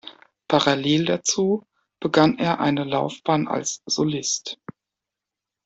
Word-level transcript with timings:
Parallel 0.47 1.05
dazu 1.05 1.67
begann 1.99 2.39
er 2.39 2.59
eine 2.59 2.85
Laufbahn 2.85 3.47
als 3.47 3.83
Solist. 3.85 4.57